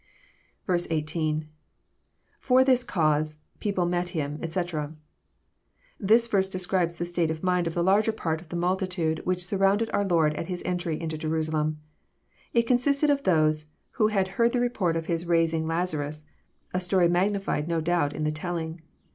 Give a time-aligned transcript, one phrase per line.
[0.67, 1.47] 18.—
[2.43, 3.37] \_For this cattae.,.
[3.59, 4.95] people met him, etc."]
[5.99, 9.45] This verse describes the state of mind of the larger part of the multitude which
[9.45, 11.81] sur rounded our Lord at His entry into Jerusalem.
[12.51, 16.25] It consisted of ^ those who had heard the report of His raising Lazanis,—
[16.73, 18.81] a story magnified, no doubt, in the telling.